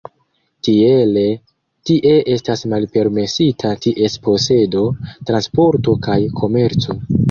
Tiele 0.67 1.25
tie 1.91 2.15
estas 2.37 2.65
malpermesita 2.73 3.77
ties 3.87 4.19
posedo, 4.27 4.85
transporto 5.31 5.99
kaj 6.11 6.23
komerco. 6.45 7.03